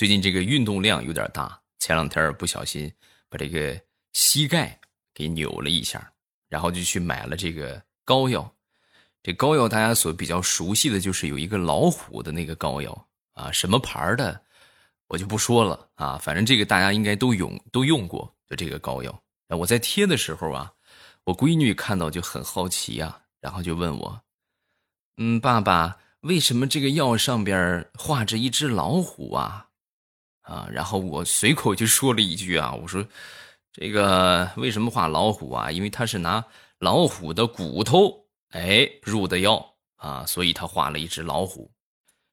[0.00, 2.90] 最近这个运动量有点大，前两天不小心
[3.28, 3.78] 把这个
[4.14, 4.80] 膝盖
[5.12, 6.10] 给扭了一下，
[6.48, 8.50] 然后就去买了这个膏药。
[9.22, 14.42] 这膏药大家所比较熟悉的就是有一个老虎的那个膏药啊，什么牌的
[15.06, 19.22] 我就不说了啊，反正这个大家应该都用都用过的这个膏药。
[19.48, 20.72] 我在贴的时候啊，
[21.24, 24.22] 我闺女看到就很好奇呀，然后就问我
[25.20, 29.66] ：“嗯，爸爸，为什么这个药上边画着一只老虎啊？”
[30.50, 33.06] 啊，然后我随口就说了一句啊，我说
[33.72, 35.70] ：“这个为什么画老虎啊？
[35.70, 36.44] 因为他是拿
[36.80, 41.70] 老虎的骨头哎入的药啊，所以他画了一只老虎。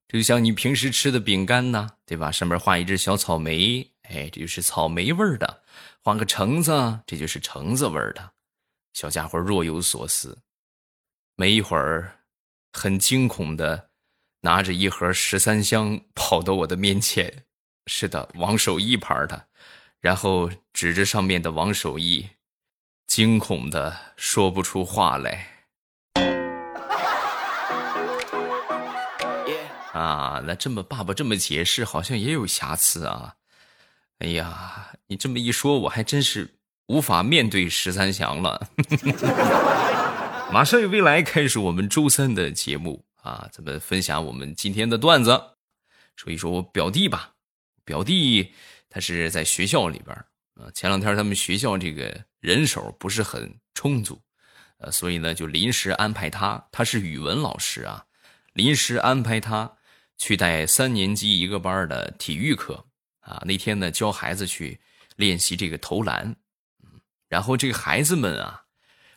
[0.07, 2.31] 就像你平时吃的饼干呢，对吧？
[2.31, 5.45] 上面画一只小草莓，哎，这就是草莓味儿的；
[6.01, 8.31] 画个橙子，这就是橙子味儿的。”
[8.93, 10.39] 小家伙若有所思，
[11.35, 12.21] 没一会儿，
[12.73, 13.91] 很惊恐的
[14.41, 17.43] 拿着一盒十三香跑到我的面前。
[17.87, 19.47] 是的，王守义牌的，
[20.01, 22.29] 然后指着上面的王守义，
[23.07, 25.47] 惊恐的说不出话来。
[29.93, 33.35] 啊，那这么爸爸这么解释，好像也有瑕疵啊。
[34.19, 36.55] 哎呀，你这么一说，我还真是
[36.87, 38.67] 无法面对十三祥了。
[40.51, 45.55] 马上有未来开始我们周三的节目啊，咱们分享我们今天的段子，
[46.15, 47.36] 说一说我表弟吧。
[47.87, 48.53] 表弟
[48.89, 50.13] 他是在学校里边
[50.55, 54.21] 啊，前两天他们学校这个人手不是很充足，
[54.79, 58.05] 呃，所以呢就临时安排他，他是语文老师啊，
[58.51, 59.71] 临时安排他
[60.17, 62.85] 去带三年级一个班的体育课
[63.21, 63.41] 啊。
[63.45, 64.81] 那天呢教孩子去
[65.15, 66.35] 练习这个投篮，
[66.83, 66.99] 嗯，
[67.29, 68.63] 然后这个孩子们啊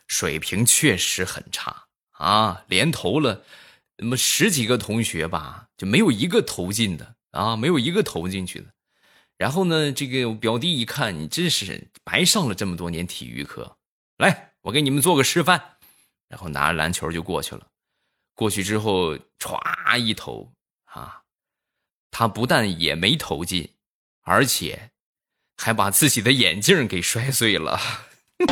[0.07, 3.43] 水平确实很差啊，连投了
[3.97, 7.15] 那么十几个同学吧，就没有一个投进的。
[7.31, 8.67] 啊，没有一个投进去的。
[9.37, 13.77] 然后呢，这个我表弟一看，你真是白上了这么多年体育课。
[14.17, 15.77] 来，我给你们做个示范。
[16.27, 17.67] 然后拿着篮球就过去了。
[18.35, 20.53] 过去之后，歘一投
[20.85, 21.23] 啊，
[22.09, 23.73] 他不但也没投进，
[24.21, 24.91] 而且
[25.57, 27.77] 还把自己的眼镜给摔碎了。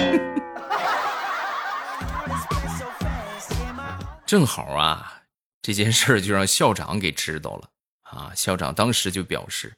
[4.25, 5.23] 正好啊，
[5.61, 7.69] 这件事就让校长给知道了。
[8.11, 8.33] 啊！
[8.35, 9.75] 校长当时就表示：“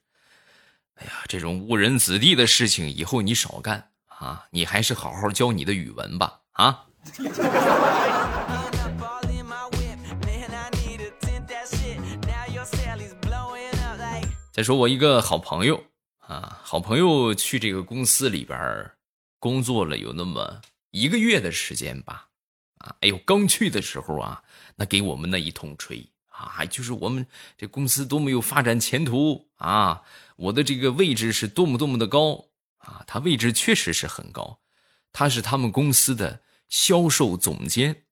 [0.96, 4.48] 哎呀，这种误人子弟的事情以后你少干啊！
[4.52, 6.40] 你还是好好教你的语文吧！
[6.54, 6.86] 啊！”
[14.54, 15.84] 再说我一个好朋友
[16.20, 18.92] 啊，好朋友去这个公司里边
[19.40, 20.62] 工作了有那么
[20.92, 22.28] 一个月的时间吧，
[22.78, 24.44] 啊，哎呦，刚去的时候啊，
[24.76, 26.06] 那给我们那一通吹。
[26.42, 27.26] 啊，就是我们
[27.58, 30.02] 这公司多么有发展前途啊！
[30.38, 32.46] 我的这个位置是多么多么的高
[32.80, 33.04] 啊！
[33.06, 34.60] 他位置确实是很高，
[35.14, 38.04] 他是他们公司的销售总监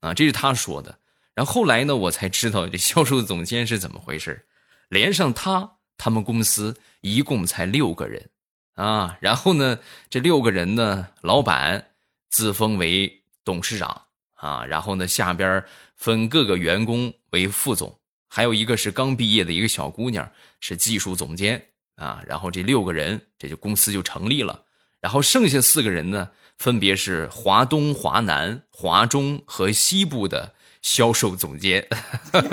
[0.00, 0.98] 啊，这是他说的。
[1.34, 4.46] 然后后来呢，我才知道这销售总监是怎么回事
[4.88, 8.28] 连上他，他们公司一共才六个人
[8.74, 9.16] 啊。
[9.20, 9.78] 然后呢，
[10.10, 11.92] 这六个人呢，老板
[12.28, 14.02] 自封为董事长
[14.38, 15.62] 啊，然后呢，下边
[15.94, 17.14] 分各个员工。
[17.32, 17.94] 为副总，
[18.26, 21.62] 还有一个是刚毕业的一个小姑娘，是技术总监
[21.96, 22.22] 啊。
[22.26, 24.64] 然后这六个人，这就公司就成立了。
[24.98, 31.86] 然后剩下四个人呢，分别是华东、华南、华中和西部的销售总监，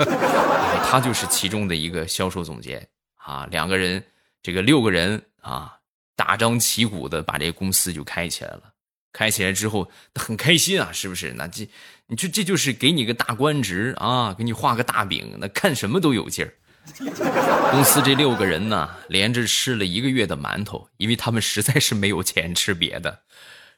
[0.84, 3.48] 他就是其中的一个销售总监啊。
[3.50, 4.04] 两个人，
[4.42, 5.78] 这个六个人啊，
[6.14, 8.74] 大张旗鼓的把这个公司就开起来了。
[9.16, 11.32] 开起来之后 很开心啊，是不是？
[11.38, 11.66] 那这，
[12.06, 16.52] 你这这就是给你个大官职啊，给你画个大饼，那看什么都有劲儿。
[17.72, 23.22] 公司这六个人呢，连着吃了一个月的馒头，因为他们实在是没有钱吃别的。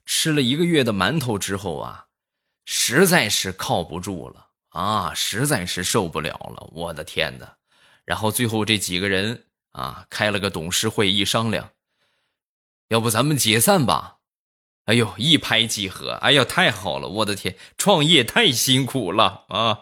[0.05, 2.07] 吃了一个月的馒头之后啊，
[2.65, 7.55] 实在是靠不住了啊，实在是受不了了，我的天哪！
[8.05, 11.71] 然后最后这几个人啊，开了个董事会，一商量，
[12.89, 14.18] 要不咱们解散吧。
[14.89, 16.13] 哎呦，一拍即合！
[16.13, 17.07] 哎呀，太好了！
[17.09, 19.81] 我的天，创业太辛苦了啊！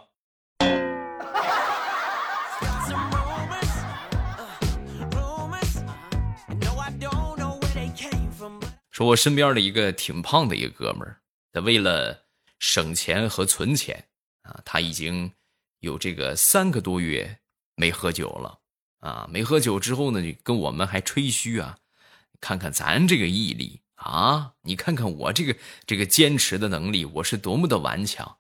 [8.91, 11.21] 说，我身边的一个挺胖的一个哥们儿，
[11.53, 12.25] 他为了
[12.59, 14.09] 省钱和存钱
[14.43, 15.31] 啊，他已经
[15.79, 17.39] 有这个三个多月
[17.77, 18.59] 没喝酒了
[18.99, 19.29] 啊。
[19.31, 21.79] 没喝酒之后呢，就跟我们还吹嘘啊，
[22.41, 23.83] 看看咱这个毅力。
[23.97, 28.39] 啊，你看看我这个这个坚持的能力，我是多么的顽强。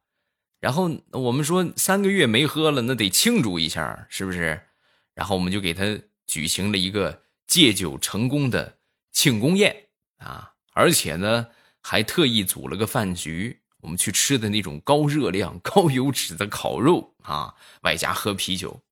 [0.59, 4.69] 然后我们说三个月没喝了，那得庆祝一下，是不是？
[5.15, 8.79] 然后我们就给他举行了一个戒酒成功的
[9.13, 9.89] 庆功宴
[10.19, 11.49] 啊，而且呢，
[11.83, 18.83] 还特意组了个饭局，我们去吃的那种高热量、 高油脂的烤肉啊，外加喝啤酒，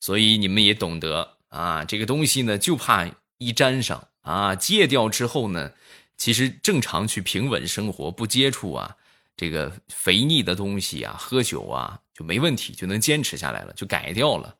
[0.00, 5.72] 所以你们也懂得啊，这个东西呢，就怕一沾上啊，戒掉之后呢，
[6.20, 8.94] 其实正常去平稳生活，不接触啊。
[9.38, 14.54] 这个肥腻的东西啊，喝酒啊就没问题，就能坚持下来了，就改掉了。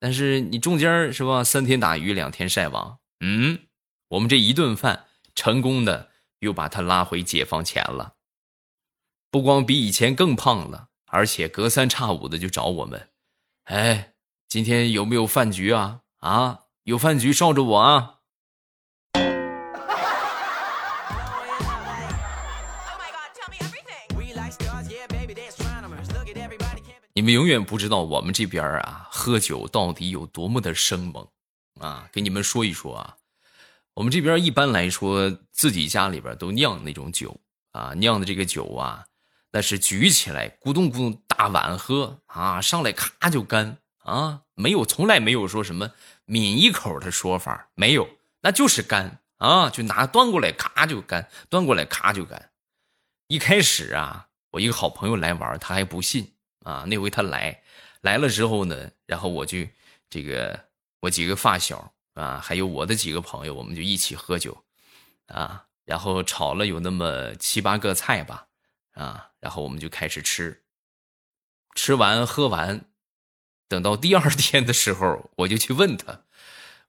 [0.00, 3.60] 但是你中间是吧，三天打鱼两天晒网，嗯，
[4.08, 5.04] 我们这一顿饭
[5.36, 8.14] 成功的又把他拉回解放前了，
[9.30, 13.10] 不光比以前更胖了，而且隔三差五的就找我们，
[13.66, 14.14] 哎，
[14.48, 16.00] 今天有没有饭局啊？
[16.18, 18.22] 啊，有饭局捎着我啊。
[27.16, 31.28] 你们永远不知道我们这边啊，喝酒到底有多么的生猛
[31.80, 32.08] 啊！
[32.12, 33.16] 给你们说一说啊，
[33.94, 37.40] 我们这边一般来说，自己家里边都酿那种酒
[37.70, 39.04] 啊，酿的这个酒啊，
[39.52, 45.92] 那是举起来咕咚咕咚大碗喝啊，上来咔就干啊，没有从来没有说什么
[46.26, 48.08] 抿一口的说法，没有，
[48.40, 52.50] 那就是干啊，就拿端过来咔就干，端过来咔就干。
[53.28, 56.32] 一开始啊，我一个好朋友来玩，他还不信。
[56.64, 57.62] 啊，那回他来，
[58.00, 59.58] 来了之后呢，然后我就
[60.08, 60.58] 这个
[61.00, 64.64] 我几个发小啊，还有我的几个朋友，我们就一起喝酒，
[65.26, 68.46] 啊，然后炒了有那么七八个菜吧，
[68.92, 70.62] 啊，然后我们就开始吃，
[71.74, 72.86] 吃完喝完，
[73.68, 76.22] 等到第二天的时候，我就去问他，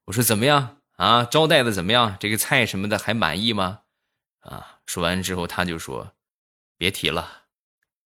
[0.06, 1.25] 我说怎么样啊？
[1.25, 2.15] 招待的怎么样？
[2.18, 3.81] 这个菜什么的还满意吗？
[4.39, 6.13] 啊，说完之后他就说，
[6.77, 7.44] 别提了。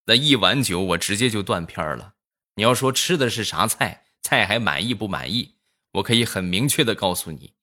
[0.09, 2.15] 那一碗酒，我直接就断片了。
[2.55, 5.57] 你要说吃的是啥菜，菜还满意不满意？
[5.91, 7.53] 我可以很明确的告诉你，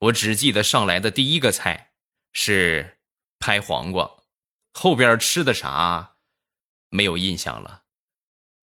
[0.00, 1.92] 我只记得上来的第一个菜
[2.30, 2.98] 是
[3.38, 4.10] 拍黄瓜，
[4.74, 6.16] 后边吃的啥
[6.90, 7.84] 没有印象了。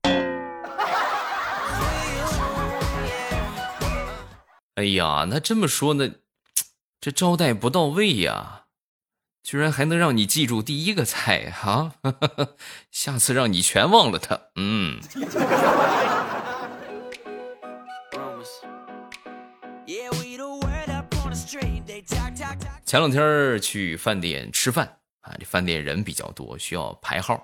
[4.75, 6.11] 哎呀，那这么说呢，
[7.01, 8.64] 这招待不到位呀。
[9.45, 11.93] 居然还能让你记住第一个菜哈，
[12.89, 14.41] 下次让你全忘了它。
[14.55, 14.99] 嗯。
[22.83, 27.35] 前两天去饭店吃饭啊，这饭店人比较多，需要排号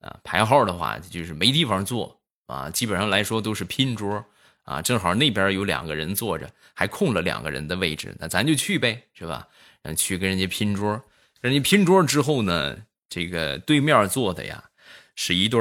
[0.00, 0.16] 啊。
[0.22, 4.24] 排号的话就是没地方坐啊，基本上来说都是拼桌
[4.62, 4.80] 啊。
[4.80, 9.48] 正好那边有两个人坐着，还空了两个人的位置，那咱就去呗，是吧？
[9.82, 11.02] 嗯，去跟人家拼桌。
[11.42, 14.70] 人家拼桌之后呢，这个对面坐的呀，
[15.16, 15.60] 是一对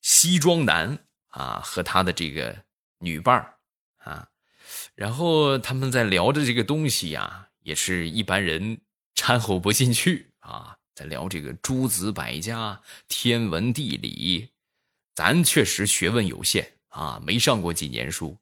[0.00, 0.96] 西装男
[1.30, 2.56] 啊和他的这个
[3.00, 3.54] 女伴
[3.96, 4.28] 啊，
[4.94, 8.80] 然后他们在聊着这个东西呀，也是一般人
[9.16, 14.50] 掺和不进去啊，在聊这个诸子百家、天文地理，
[15.16, 18.38] 咱确实学问有限啊，没上过几年书。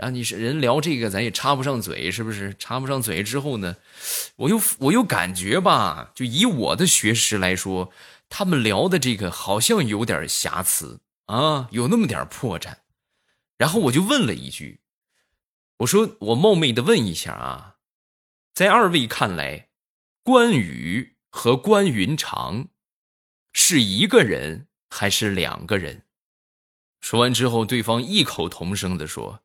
[0.00, 2.56] 然后你是人聊这个，咱也插不上嘴，是不是？
[2.58, 3.76] 插不上嘴之后呢，
[4.36, 7.92] 我又我又感觉吧，就以我的学识来说，
[8.30, 12.76] 他们聊的这个好像有点瑕疵啊，有那么点破绽。
[13.58, 14.80] 然后我就问了一句，
[15.80, 17.74] 我说我冒昧的问一下啊，
[18.54, 19.68] 在二位看来，
[20.22, 22.68] 关羽和关云长
[23.52, 26.04] 是一个人还是两个人？
[27.02, 29.42] 说完之后，对方异口同声的说。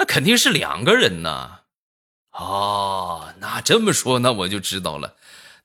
[0.00, 1.58] 那肯定是两个人呢，
[2.32, 5.14] 哦，那这么说，那我就知道了。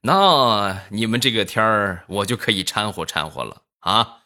[0.01, 4.17] 那你们这个天儿，我就可以掺和掺和了啊。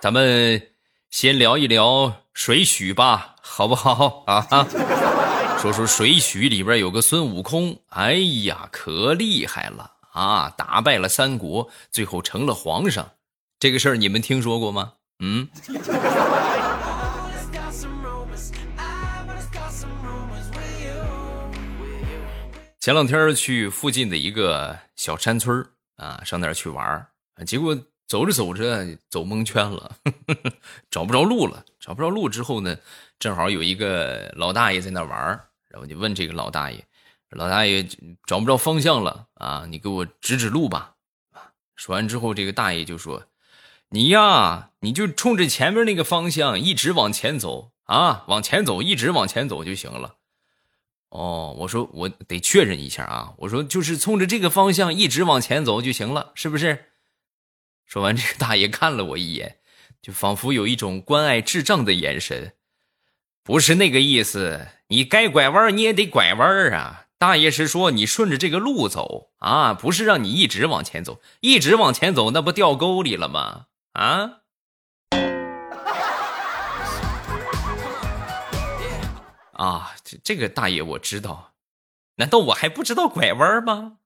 [0.00, 0.68] 咱们
[1.10, 4.46] 先聊一聊水浒吧，好不好啊？
[5.58, 8.12] 说说水浒里边有个孙悟空，哎
[8.44, 10.48] 呀，可厉害了啊！
[10.56, 13.10] 打败了三国，最后成了皇上，
[13.58, 14.92] 这个事儿你们听说过吗？
[15.20, 15.48] 嗯，
[22.78, 27.06] 前两天去附近的一个小山村啊，上那儿去玩
[27.46, 29.96] 结果走着走着走蒙圈了，
[30.90, 31.64] 找不着路了。
[31.80, 32.76] 找不着路之后呢，
[33.18, 35.18] 正好有一个老大爷在那玩
[35.68, 36.84] 然后就问这个老大爷
[37.30, 37.86] ：“老大爷
[38.26, 40.94] 找不着方向了啊，你给我指指路吧。”
[41.76, 43.22] 说完之后，这个大爷就说。
[43.90, 50.16] 你呀，你就冲着前面那个方向一直往前走啊，往前走，一直往前走就行了。
[51.10, 56.86] 哦，我说我得确认一下啊，我说就是冲着这个方向一直往前走就行了，是不是？
[57.86, 59.58] 说完，这个大爷看了我一眼，
[60.02, 62.54] 就仿佛有一种关爱智障的眼神。
[63.44, 67.04] 不是那个意思，你该拐弯你也得拐弯啊！
[67.18, 73.66] 大爷是说你顺着这个路走啊，不是让你一直往前走，一直往前走那不掉沟里了吗？
[73.96, 74.30] 啊？
[79.52, 81.54] 啊，这这个大爷我知道，
[82.16, 83.96] 难道我还不知道拐弯吗？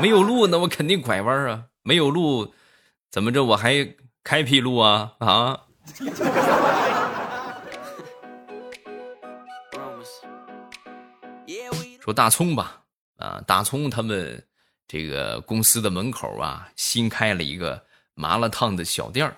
[0.00, 1.66] 没有路，那我肯定拐弯啊！
[1.82, 2.52] 没有路，
[3.12, 5.12] 怎么着我还开辟路啊？
[5.20, 5.60] 啊？
[12.00, 12.82] 说大葱吧，
[13.18, 14.44] 啊，大葱他们
[14.86, 19.36] 这个公司的门口啊，新开了一个麻辣烫的小店儿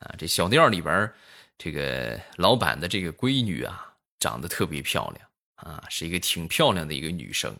[0.00, 1.10] 啊，这小店里边
[1.56, 7.56] 这个老板的这个闺女啊，长得特别漂亮啊，是一个挺漂亮的一个女生。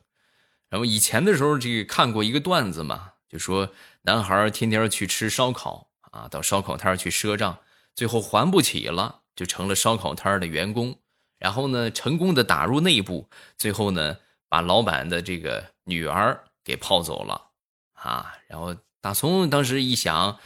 [0.69, 7.59] 然后以前的时候，这个看过一个段子嘛，就说男孩天天去吃烧烤啊，到烧烤摊去赊账，
[7.95, 10.99] 最后还不起了，就成了烧烤摊的员工。
[11.39, 14.19] 然后呢，成功的打入内部，最后呢，
[14.49, 17.51] 把老板的这个女儿给泡走了
[17.95, 18.35] 啊。
[18.47, 20.39] 然后大葱当时一想。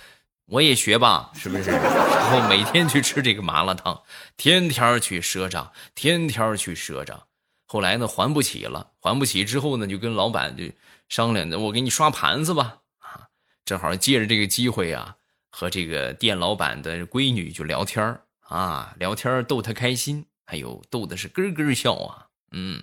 [0.46, 1.70] 我也学吧，是不是？
[1.70, 4.02] 然后每天去吃这个麻辣烫，
[4.36, 7.26] 天天去赊账，天天去赊账。
[7.64, 10.64] 后来呢，还不起了，还不起之后呢，就跟老板就
[11.08, 12.80] 商量的，我给你刷盘子吧。
[12.98, 13.28] 啊，
[13.64, 15.16] 正好借着这个机会啊，
[15.48, 20.26] 和这个店老板的闺女就聊天啊，聊天逗她开心。
[20.46, 22.26] 哎呦，逗的是咯咯笑啊。
[22.50, 22.82] 嗯，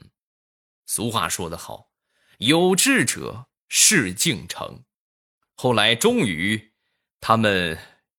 [0.88, 1.89] 俗话说得好，
[2.40, 4.84] 有志者事竟成。
[5.56, 6.66] 后来终于。
[7.22, 7.78] 他们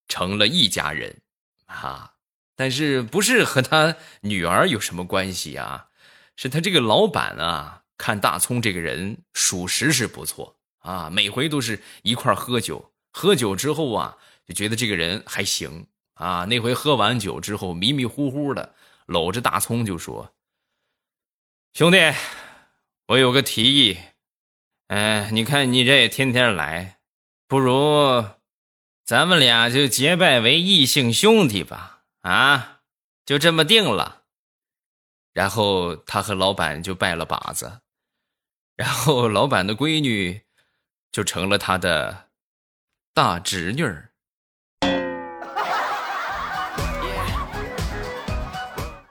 [0.09, 1.23] 成了一家人，
[1.65, 2.17] 啊，
[2.55, 5.89] 但是不是和他女儿有什么关系啊？
[6.37, 16.45] 是他这个老板啊，看大葱这个人属实是不错啊，每回都是一块喝酒，喝酒之后啊，就觉得这个人还行啊。
[16.45, 18.75] 那回喝完酒之后，迷迷糊糊的
[19.07, 20.35] 搂着大葱就说
[21.73, 21.97] ：“兄弟，
[23.07, 23.99] 我有个提议，
[24.90, 26.99] 哎，你看你这也天天来，
[27.47, 28.25] 不如……”
[29.06, 32.80] 咱们俩就结拜为异姓兄弟吧，啊，
[33.25, 34.23] 就这么定了。
[35.32, 37.82] 然后他和老板就拜了把子，
[38.75, 40.42] 然后老板的闺女
[41.12, 42.30] 就成了他的
[43.14, 44.11] 大侄女儿。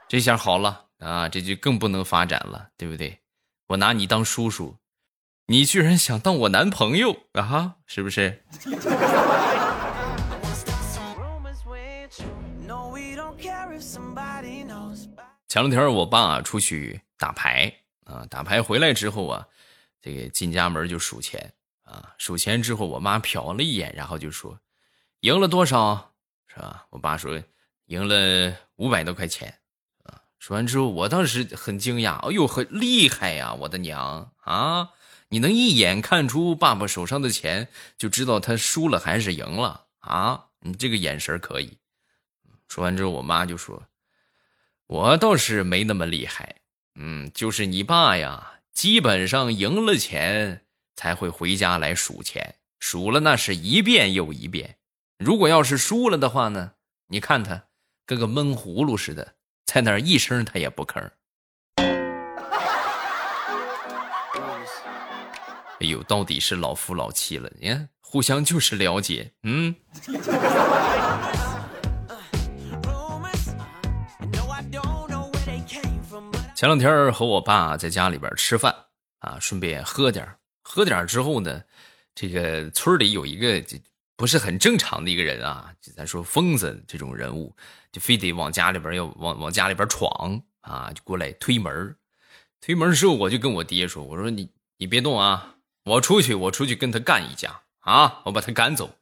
[0.08, 3.18] 这下好了啊，这就更不能发展了，对不对？
[3.68, 4.76] 我拿你当叔叔，
[5.50, 7.74] 你居然想当我男朋友啊？
[7.84, 8.40] 是不是？
[15.48, 19.44] 前两天我爸出去打牌啊，打牌回来之后啊，
[20.00, 21.52] 这个进家门就数钱
[21.82, 24.56] 啊，数钱之后，我妈瞟了一眼，然后就说
[25.22, 26.12] ：“赢了多少？
[26.46, 27.42] 是吧？”我爸说
[27.86, 29.52] ：“赢了五百多块钱。”
[30.06, 33.52] 啊，说完之后，我当时很惊讶，哎呦，很厉害呀！
[33.54, 34.90] 我的娘啊，
[35.32, 40.46] 你能一眼看出爸爸手上的钱，就知道他输了还是赢了啊？
[40.58, 41.78] 你这个眼神可以。
[42.68, 43.84] 说完之后，我妈就说。
[44.86, 46.56] 我倒是没那么厉害，
[46.96, 54.78] 嗯，就是你爸呀，基本上赢了钱才会回家来数钱，数了那是一遍又一遍。
[55.16, 56.72] 如果要是输了的话呢，
[57.06, 57.66] 你看他
[58.04, 61.08] 跟个闷葫芦似的，在那儿一声他也不吭。
[65.80, 69.74] 哎呦，到底是老夫老妻了，你看互相就是了解，嗯。
[76.54, 78.74] 前两天和我爸在家里边吃饭
[79.20, 80.28] 啊，顺便喝点
[80.62, 81.62] 喝点之后呢，
[82.14, 83.64] 这个村里有一个
[84.16, 87.56] 不是很正常的一个人啊，就咱说疯子这种人物，
[87.90, 91.96] 就非得往家里边要往往家里边闯啊，就过来推门
[92.60, 98.96] 推门之后，我就跟我爹说：“我说你你别动啊，我出去，我出去跟他干一架啊，我把他赶走。”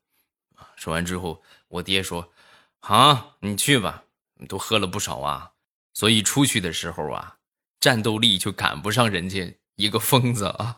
[0.76, 2.32] 说完之后，我爹说
[2.80, 4.04] ：“好，你去吧，
[4.34, 5.52] 你都喝了不少啊，
[5.92, 7.34] 所以出去的时候啊。”
[7.80, 10.76] 战斗力就赶不上人家一个疯子啊！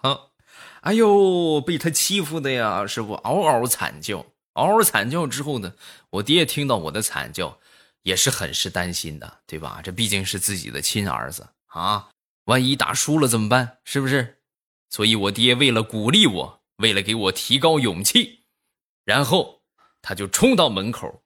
[0.82, 5.72] 哎呦，被他欺负的呀，是不嗷嗷惨叫，嗷嗷惨叫之后呢，
[6.10, 7.58] 我爹听到我的惨叫，
[8.02, 9.80] 也是很是担心的，对吧？
[9.82, 12.10] 这毕竟是自己的亲儿子啊，
[12.44, 13.78] 万一打输了怎么办？
[13.82, 14.39] 是不是？
[14.90, 18.44] 所以我爹为了鼓励我，为了给我提高勇气，
[19.04, 19.62] 然后
[20.02, 21.22] 他就冲到门口，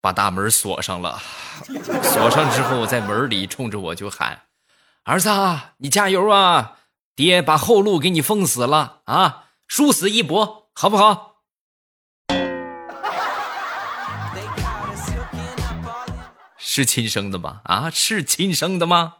[0.00, 1.20] 把大门锁上了。
[2.02, 4.42] 锁上之后，在门里冲着我就喊。
[5.02, 5.28] 儿子，
[5.78, 6.78] 你加油啊！
[7.16, 11.42] 爹把后路给你封死了啊，殊死一搏，好不好？
[16.56, 17.60] 是亲生的吗？
[17.64, 19.14] 啊，是亲生的吗？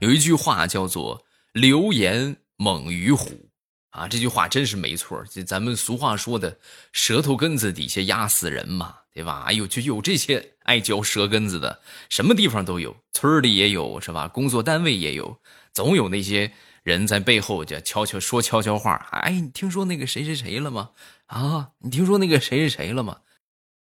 [0.00, 3.50] 有一句话叫做“流言猛于虎”，
[3.90, 5.22] 啊，这句话真是没错。
[5.26, 6.58] 就咱们俗话说的
[6.92, 9.44] “舌头根子底下压死人”嘛，对吧？
[9.46, 14.26] 哎呦，就有这些爱嚼舌根子的，什么地方都有，村里也有，是吧？
[14.26, 15.38] 工作单位也有，
[15.74, 16.50] 总有那些
[16.82, 18.94] 人在背后就悄悄说悄悄话。
[19.12, 20.90] 哎，你听说那个谁谁谁了吗？
[21.26, 23.18] 啊，你听说那个谁谁谁了吗？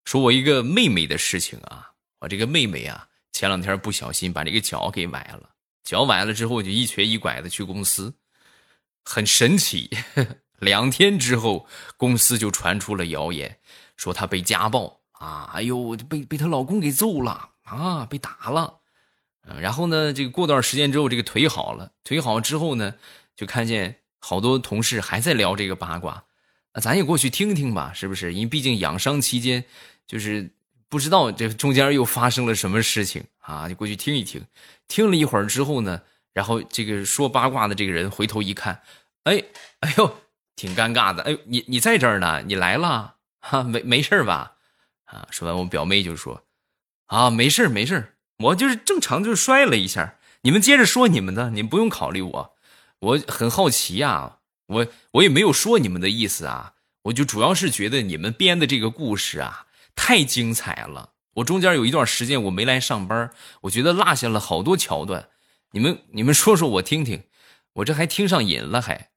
[0.04, 5.50] 说我一个妹妹的事情啊，我这个妹妹啊，前两天不小心把这个脚给崴了。
[5.82, 8.14] 脚崴了之后，就一瘸一拐的去公司，
[9.04, 9.90] 很神奇。
[10.60, 13.58] 两天之后，公司就传出了谣言，
[13.96, 15.50] 说她被家暴啊！
[15.54, 18.80] 哎呦，被被她老公给揍了啊，被打了。
[19.58, 21.92] 然后呢，这个过段时间之后，这个腿好了。
[22.04, 22.94] 腿好之后呢，
[23.34, 26.22] 就看见好多同事还在聊这个八卦，
[26.74, 28.34] 那，咱也过去听听吧，是不是？
[28.34, 29.64] 因为毕竟养伤期间，
[30.06, 30.54] 就是
[30.90, 34.46] 不知道这中间又发生了什么事情啊，就过去听一听。
[34.88, 36.02] 听了一会儿之后呢，
[36.32, 38.82] 然后这个说八卦的这个人回头一看，
[39.24, 39.42] 哎，
[39.80, 40.16] 哎呦，
[40.56, 41.22] 挺尴尬的。
[41.24, 42.42] 哎，你你在这儿呢？
[42.46, 43.16] 你来了？
[43.40, 44.56] 哈，没没事吧？
[45.04, 46.44] 啊，说完我表妹就说，
[47.06, 50.16] 啊，没事没事我就是正常就摔了一下。
[50.42, 52.56] 你们接着说你们的，你们不用考虑我。
[53.00, 61.10] 我很好奇呀，我我也没有说你们的意思啊，我就主要是觉得你们编的这个故事啊，太精彩了。
[61.34, 63.30] 我中间有一段时间我没来上班，
[63.62, 65.28] 我觉得落下了好多桥段，
[65.70, 67.22] 你们你们说说我听听，
[67.74, 69.10] 我这还听上瘾了还。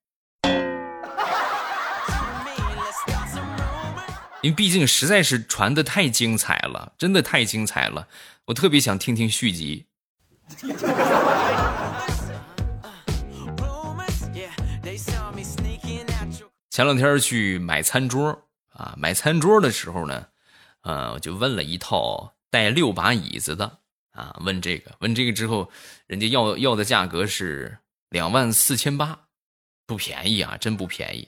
[4.43, 8.07] 因为毕竟实在是传的太精彩了，真的太精彩了，
[8.45, 9.87] 我特别想听听续集。
[16.69, 20.27] 前两天去买餐桌啊，买餐桌的时候呢。
[20.83, 23.79] 呃，我就问了一套带六把椅子的
[24.11, 25.71] 啊，问这个，问这个之后，
[26.07, 27.79] 人家要要的价格是
[28.09, 29.27] 两万四千八，
[29.87, 31.27] 不便宜啊，真不便宜。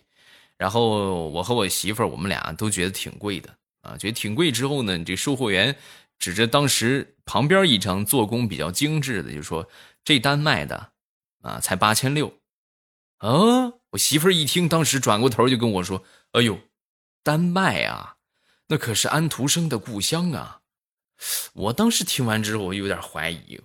[0.58, 3.50] 然后我和我媳妇儿，我们俩都觉得挺贵的
[3.82, 4.52] 啊，觉得挺贵。
[4.52, 5.76] 之后呢，这售货员
[6.20, 9.68] 指着当时旁边一张做工比较精致的，就说
[10.04, 10.92] 这单卖的
[11.42, 12.34] 啊，才八千六。
[13.18, 16.04] 啊，我媳妇儿一听，当时转过头就跟我说
[16.34, 16.60] ：“哎呦，
[17.24, 18.15] 单卖啊！”
[18.68, 20.62] 那可是安徒生的故乡啊！
[21.54, 23.62] 我当时听完之后，我有点怀疑，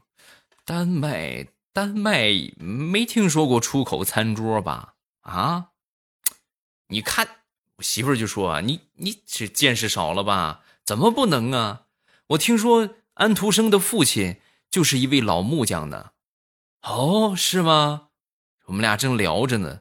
[0.64, 4.94] 丹麦，丹麦没听说过出口餐桌吧？
[5.22, 5.70] 啊？
[6.88, 7.42] 你看，
[7.76, 10.62] 我媳妇就说啊，你你这见识少了吧？
[10.84, 11.86] 怎么不能啊？
[12.28, 16.10] 我听说安徒生的父亲就是一位老木匠呢。
[16.82, 18.08] 哦，是吗？
[18.66, 19.80] 我们俩正聊着呢，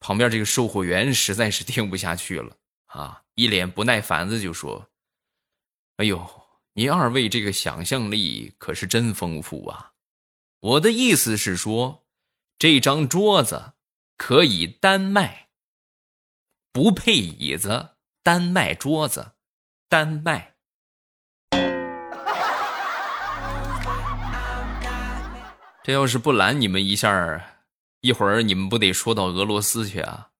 [0.00, 3.22] 旁边这个售货员实在是听不下去了啊。
[3.36, 4.88] 一脸不耐烦的就说
[5.98, 6.26] ：“哎呦，
[6.72, 9.92] 你二位这个想象力可是真丰富啊！
[10.60, 12.06] 我的意思是说，
[12.58, 13.74] 这张桌子
[14.16, 15.48] 可以单卖，
[16.72, 17.90] 不配椅子，
[18.22, 19.32] 单卖桌子，
[19.90, 20.54] 单卖。
[25.84, 27.58] 这要是不拦你们一下，
[28.00, 30.30] 一会儿你们不得说到俄罗斯去啊？”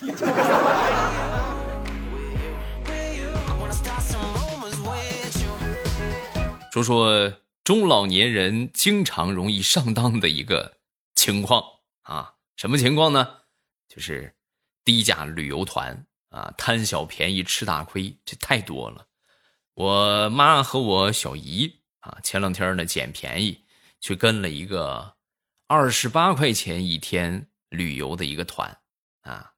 [6.72, 7.32] 说说
[7.64, 10.78] 中老年人经常容易上当的一个
[11.14, 11.62] 情况
[12.02, 13.40] 啊，什么情况呢？
[13.88, 14.34] 就是
[14.84, 19.08] 低价旅游团啊，贪小便宜吃大亏，这太多了。
[19.74, 23.64] 我妈和我小姨啊，前两天呢捡便宜，
[24.00, 25.16] 去跟了一个
[25.66, 28.80] 二十八块钱一天旅游的一个团
[29.22, 29.54] 啊，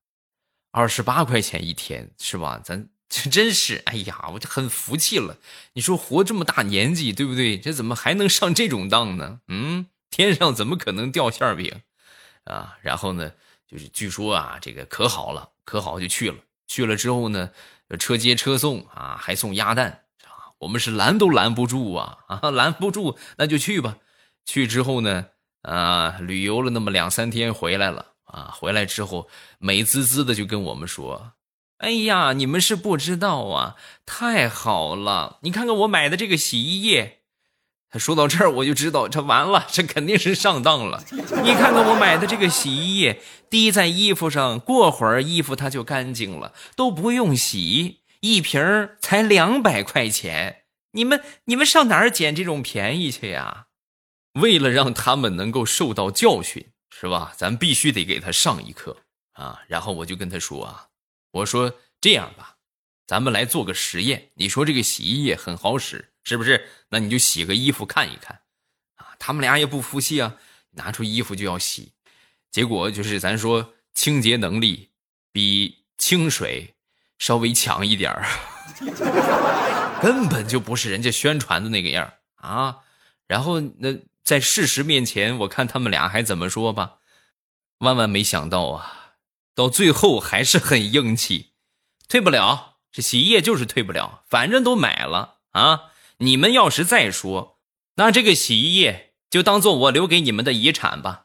[0.71, 2.59] 二十八块钱一天是吧？
[2.65, 2.89] 咱。
[3.15, 5.37] 这 真是，哎呀，我就很服气了。
[5.75, 7.59] 你说活这么大年纪，对不对？
[7.59, 9.41] 这怎么还能上这种当呢？
[9.49, 11.83] 嗯，天上怎么可能掉馅饼
[12.45, 12.79] 啊？
[12.81, 13.31] 然后呢，
[13.69, 16.37] 就是据说啊，这个可好了，可好就去了。
[16.67, 17.51] 去了之后呢，
[17.99, 20.57] 车接车送啊，还送鸭蛋啊。
[20.61, 23.99] 我们是拦都拦不住啊啊，拦不住，那就去吧。
[24.47, 25.27] 去之后呢，
[25.61, 28.51] 啊，旅游了那么两三天，回来了啊。
[28.57, 31.33] 回来之后，美滋滋的就跟我们说。
[31.83, 33.75] 哎呀，你们是不知道啊！
[34.07, 37.19] 太好了，你看看我买的这个洗衣液。
[37.91, 41.03] 他说到这儿，我就知道这完了，这肯定是上当了。
[41.11, 50.63] 你看看我买的这个洗衣液，滴在衣服上，过会儿衣服它就干净了，都不用洗，一瓶才两百块钱。
[50.93, 53.67] 你们你们上哪儿捡这种便宜去呀？
[54.35, 57.33] 为了让他们能够受到教训，是吧？
[57.37, 58.99] 咱必须得给他上一课
[59.33, 59.61] 啊。
[59.67, 60.87] 然后我就跟他说啊，
[61.33, 62.57] 我说这样吧，
[63.07, 64.31] 咱们来做个实验。
[64.35, 66.69] 你说这个洗衣液很好使，是不是？
[66.89, 68.41] 那你就洗个衣服看一看，
[68.95, 69.09] 啊。
[69.19, 70.37] 他们俩也不服气啊，
[70.71, 71.93] 拿出衣服就要洗，
[72.51, 74.91] 结果就是咱说清洁能力
[75.33, 76.75] 比清水
[77.19, 78.27] 稍微强一点儿。
[80.03, 82.79] 根本就不是人家宣传的那个样啊！
[83.29, 86.99] 然后那在事实面前，我看他们俩还怎么说吧。
[87.79, 89.02] 万万没想到啊，
[89.55, 91.53] 到最后还是很硬气，
[92.09, 95.93] 退不了，这洗衣液就是退不了，反正都买了啊！
[96.19, 97.59] 你们要是再说，
[97.97, 101.25] 那这个洗衣液就当做我留给你们的遗产吧。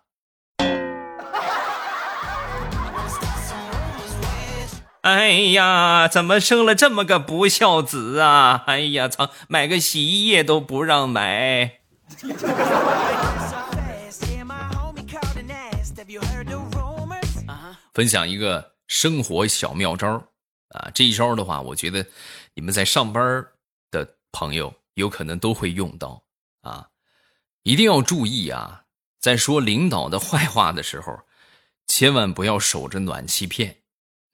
[5.02, 8.64] 哎呀，怎么生了这么个不孝子啊！
[8.68, 11.80] 哎呀，操，买个洗衣液都不让买。
[17.98, 20.08] 分享一个生活小妙招
[20.70, 20.92] 啊！
[20.94, 22.06] 这一招的话，我觉得
[22.54, 23.44] 你们在上班
[23.90, 26.24] 的朋友有可能都会用到
[26.62, 26.90] 啊！
[27.64, 28.84] 一定要注意啊，
[29.20, 31.22] 在说领导的坏话的时候，
[31.88, 33.78] 千万不要守着暖气片。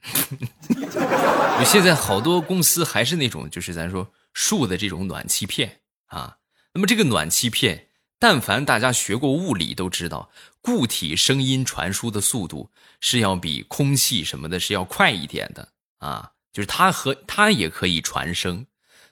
[1.66, 6.40] 现在好多公司还是那种，就是咱说竖的这种暖气片啊。
[6.74, 7.88] 那么这个暖气片，
[8.24, 10.32] 但凡大家学过物理都知道，
[10.62, 12.70] 固体声音传输的速度
[13.02, 16.32] 是要比空气什么的是要快一点的啊。
[16.54, 18.66] 就是它和它也可以传声。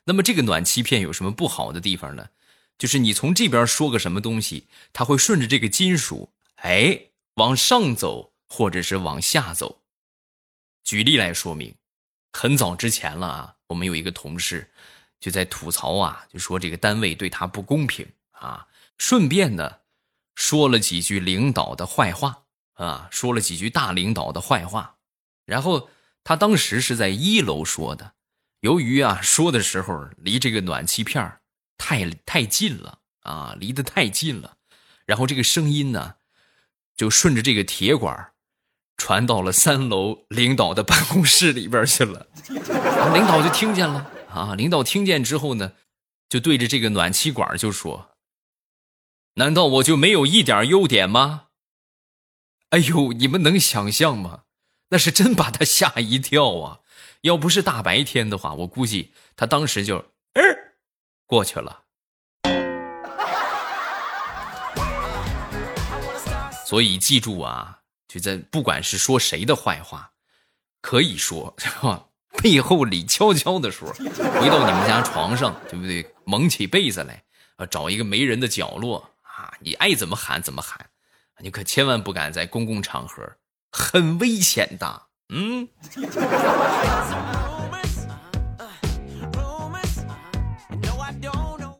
[0.05, 2.29] 那么这个暖气片有什么不好的地方呢？
[2.77, 9.81] 就是你从这边说个什么东西，它会顺着这个金属，哎，往上走或者是往下走。
[10.85, 11.75] 举例来说明，
[12.31, 14.71] 很早之前了啊，我们有一个同事
[15.19, 18.65] 就在吐槽啊，就说这个单位对他不公平啊，
[19.01, 19.77] 顺便呢
[20.35, 24.97] 说了几句领导的坏话啊，说了几句大领导的坏话。
[25.43, 25.89] 然后
[26.23, 28.13] 他当时是在一楼说的，
[28.59, 31.39] 由于啊说的时候离这个暖气片
[31.79, 34.57] 太太近了啊，离得太近了，
[35.07, 36.17] 然后这个声音呢
[36.95, 38.33] 就顺着这个铁管
[38.97, 44.53] 传到了三楼领导的办公室里边去了，领导就听见了啊！
[44.53, 45.73] 领导听见之后呢，
[46.29, 48.09] 就对着这个暖气管就说
[49.35, 51.47] ：“难道我就没有一点优点吗？”
[52.71, 54.43] 哎呦，你们能想象吗？
[54.89, 56.79] 那是真把他吓一跳啊！
[57.21, 59.97] 要不是大白天的话，我估计他当时就
[60.33, 60.43] 嗯
[61.25, 61.83] 过去了。
[66.65, 67.79] 所以记住啊。
[68.07, 70.11] 就在不管是说谁的坏话，
[70.81, 72.07] 可以说是吧？
[72.43, 76.05] 背后里悄悄的说，回到你们家床上，对不对？
[76.25, 77.23] 蒙起被子来，
[77.55, 79.10] 啊，找一个没人的角落
[79.41, 80.91] 啊，你爱怎么喊怎么喊，
[81.39, 83.37] 你可千万不敢在公共场合，
[83.71, 85.07] 很危险的。
[85.33, 85.67] 嗯。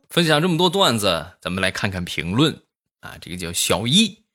[0.09, 2.63] 分享这么多段子，咱们来看看评论
[3.01, 3.15] 啊。
[3.21, 4.25] 这个叫小一。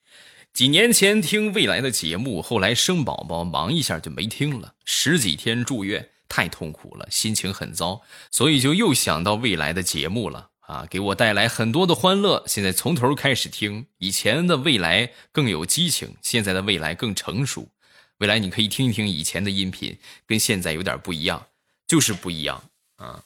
[0.52, 12.44] 几年前听未来的节目，后来生宝宝忙一下就没听了，十几天住院太痛苦了，心情很糟，所以就又想到未来的节目了啊，给我带来很多的欢乐。
[12.46, 17.70] 现在从头开始听，以前的未来更有激情，现在的未来更成熟。
[18.18, 21.48] 未来你可以听一听以前的音频，跟现在有点不一样，
[21.86, 23.24] 就是不一样啊，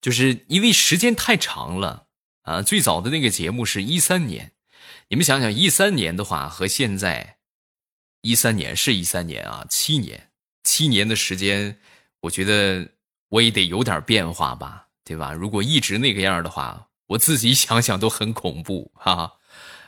[0.00, 2.06] 就是因为时间太长了
[2.42, 2.62] 啊。
[2.62, 4.52] 最早的那个节目是一三年。
[5.08, 7.38] 你们想想，一三年的话和现在，
[8.22, 10.30] 一三年是一三年啊，七年，
[10.62, 11.78] 七年的时间，
[12.20, 12.90] 我觉得
[13.30, 15.32] 我也得有点变化吧，对吧？
[15.32, 19.32] 如果一直那个样的话，我自己 想想都很恐怖哈。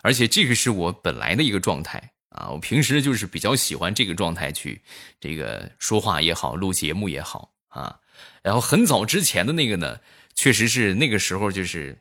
[0.02, 4.80] 而且这个是我本来的一个状态啊，我平时就是比较喜欢这个状态去
[5.20, 8.00] 这个说话也好，录节目也好啊。
[8.42, 10.00] 然后很早之前的那个呢，
[10.34, 11.98] 确实是那个时候就是。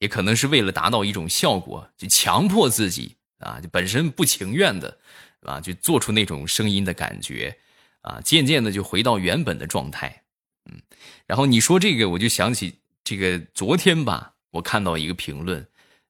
[0.00, 4.98] 也可能是为了达到一种效果，就强迫自己啊，就本身不情愿的，
[5.42, 7.56] 啊，就做出那种声音的感觉，
[8.02, 10.22] 啊，渐渐的就回到原本的状态，
[10.66, 10.82] 嗯。
[11.26, 15.66] 然后你说这个，我就想起这个昨天吧，我看到一个评论，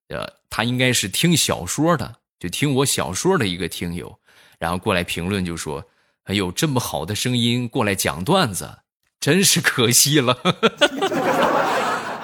[0.09, 4.18] 呃，他应该是听小说的，就听我小说的一个听友，
[4.59, 5.85] 然后过来评论就说
[6.24, 8.79] ：“哎呦，这么好的声音过来讲段子，
[9.20, 10.37] 真是可惜了。”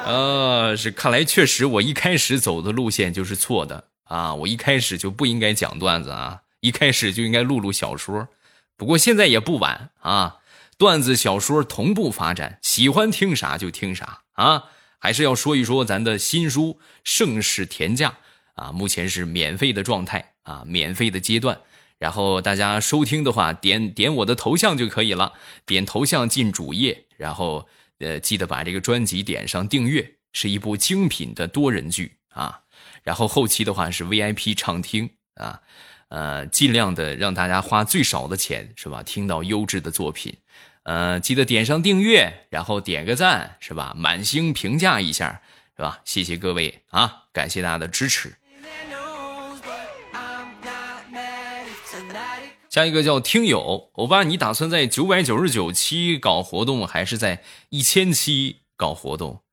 [0.04, 4.34] 呃，是看来确实我一开始走的路线就是错的啊！
[4.34, 8.26] 我一开始就不应该讲段子啊，一开始就应该录录小说。
[8.76, 10.38] 不过现在也不晚啊，
[10.80, 14.64] 段子小说同步发展，喜欢听啥就听啥啊！
[14.98, 18.16] 还是要说一说咱的新书《盛世田价》
[18.62, 21.60] 啊，目前是免费的状态啊，免费的阶段。
[21.98, 25.34] 然后大家收听的话，点点我的头像就可以了，
[25.66, 32.60] 点头像进主页，然后呃记得把这个专辑点上订阅，是一部精品的多人剧啊。
[33.02, 35.60] 然后后期的话是 VIP 畅听啊，
[36.08, 39.02] 呃，尽量的让大家花最少的钱是吧？
[39.02, 40.34] 听到优质的作品，
[40.90, 43.94] 呃，记得点上订阅，然后点个赞是吧？
[43.96, 45.40] 满星评价一下
[45.76, 46.00] 是吧？
[46.04, 48.34] 谢谢各位啊，感谢大家的支持。
[52.68, 59.44] 下一个叫听友，欧巴，你打算在九百九十九期搞活动，还是在一千期搞活动？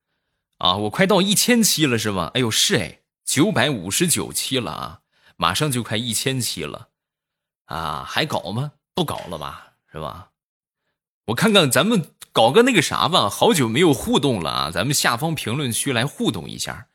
[0.56, 2.32] 啊，我快到一千期了是吧？
[2.34, 2.98] 哎呦，是哎。
[3.24, 5.00] 九百五十九期了啊，
[5.36, 6.88] 马上就快一千期了，
[7.66, 8.72] 啊，还搞吗？
[8.92, 10.27] 不搞了吧，是吧？
[11.28, 16.86] 我看看咱们搞个那个啥吧，好久没有互动了啊，咱们下方评论区来互动一下。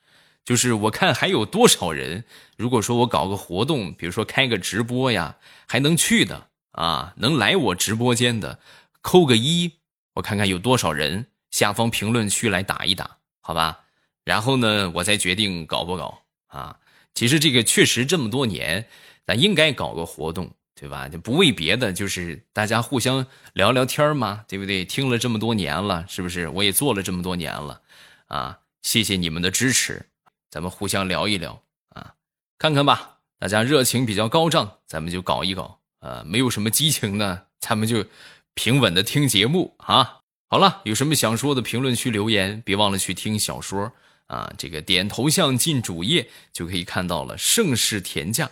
[0.43, 2.25] 就是我看还有多少人，
[2.57, 8.57] 如果说我搞个活动，比如说开个直播呀，还能去的啊，能来我直播间的，
[9.01, 9.73] 扣个一，
[10.15, 13.81] 我看看有多少人，下方评论区来打一打，好吧？
[14.25, 16.23] 然后呢，我再决定搞不搞。
[16.47, 16.77] 啊，
[17.13, 18.87] 其实这个确实这么多年，
[19.27, 20.49] 咱应该搞个活动，
[20.83, 21.07] 对吧？
[21.07, 24.83] 就不为别的，就是大家互相聊聊天嘛，对不对？
[24.83, 26.49] 听了这么多年了，是不是？
[26.49, 27.81] 我也做了这么多年了，
[28.27, 30.05] 啊，谢谢你们的支持，
[30.49, 31.63] 咱们互相聊一聊
[31.95, 32.15] 啊，
[32.57, 33.19] 看看吧。
[33.39, 36.21] 大家热情比较高涨，咱们就搞一搞啊。
[36.25, 38.05] 没有什么激情呢，咱们就
[38.53, 40.19] 平稳的听节目啊。
[40.49, 43.93] 好了，有什么想说的，评论区留言，别忘了去听小说。
[44.27, 48.51] 啊，这个点头像进主页就可以看到了盛世田价！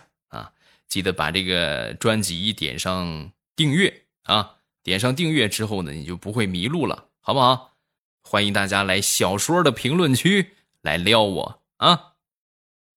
[0.92, 4.56] 记得把这个专辑点上订阅啊！
[4.82, 7.78] 点上订阅之后呢，你就不会迷路了，好不好？
[8.20, 12.12] 欢迎大家来小说的评论区来撩我啊！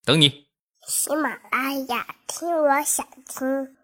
[0.03, 0.47] 等你。
[0.85, 3.74] 喜马拉雅听，我想听。